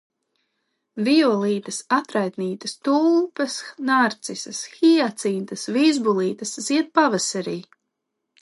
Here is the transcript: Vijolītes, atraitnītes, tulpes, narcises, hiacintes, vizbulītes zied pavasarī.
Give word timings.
Vijolītes, 1.07 1.77
atraitnītes, 1.97 2.73
tulpes, 2.87 3.59
narcises, 3.91 4.63
hiacintes, 4.79 5.69
vizbulītes 5.79 6.59
zied 6.71 6.95
pavasarī. 7.01 7.59